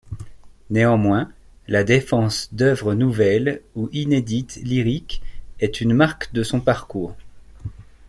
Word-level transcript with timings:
Néanmoins 0.71 1.31
la 1.67 1.83
défense 1.83 2.51
d'œuvres 2.55 2.95
nouvelles 2.95 3.61
ou 3.75 3.87
inédites 3.93 4.55
lyriques 4.63 5.21
est 5.59 5.79
une 5.79 5.93
marque 5.93 6.33
de 6.33 6.41
son 6.41 6.59
parcours. 6.59 7.15